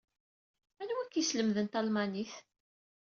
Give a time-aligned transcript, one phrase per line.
[0.81, 2.33] Anwa ay ak-yeslemden talmanit?